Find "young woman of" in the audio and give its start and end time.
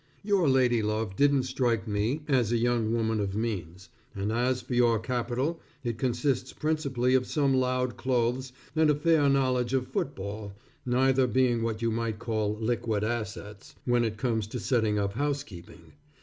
2.57-3.35